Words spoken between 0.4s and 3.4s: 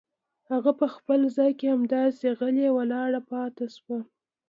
هغه په خپل ځای کې همداسې غلې ولاړه